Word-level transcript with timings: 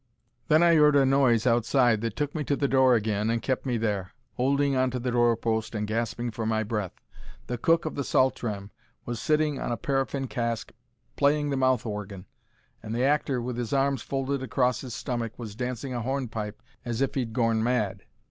Then 0.47 0.63
I 0.63 0.73
'eard 0.77 0.95
a 0.95 1.05
noise 1.05 1.45
outside 1.45 2.01
that 2.01 2.15
took 2.15 2.33
me 2.33 2.43
to 2.45 2.55
the 2.55 2.67
door 2.67 2.95
agin 2.95 3.29
and 3.29 3.39
kept 3.39 3.67
me 3.67 3.77
there, 3.77 4.13
'olding 4.35 4.75
on 4.75 4.89
to 4.89 4.97
the 4.99 5.11
door 5.11 5.37
post 5.37 5.75
and 5.75 5.85
gasping 5.85 6.31
for 6.31 6.43
my 6.43 6.63
breath. 6.63 6.95
The 7.45 7.59
cook 7.59 7.85
of 7.85 7.93
the 7.93 8.03
Saltram 8.03 8.71
was 9.05 9.21
sitting 9.21 9.59
on 9.61 9.71
a 9.71 9.77
paraffin 9.77 10.25
cask 10.25 10.71
playing 11.17 11.51
the 11.51 11.55
mouth 11.55 11.85
orgin, 11.85 12.25
and 12.81 12.95
the 12.95 13.03
actor, 13.03 13.39
with 13.43 13.59
'is 13.59 13.73
arms 13.73 14.01
folded 14.01 14.41
across 14.41 14.81
his 14.81 14.95
stummick, 14.95 15.37
was 15.37 15.53
dancing 15.55 15.93
a 15.93 16.01
horn 16.01 16.29
pipe 16.29 16.63
as 16.83 17.01
if 17.01 17.13
he'd 17.13 17.31
gorn 17.31 17.61
mad. 17.61 18.01